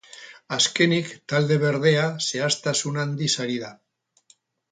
Azkenik, 0.55 1.11
talde 1.33 1.57
berdea 1.65 2.07
zehaztasun 2.29 2.99
handiz 3.05 3.31
ari 3.47 3.61
da. 3.67 3.73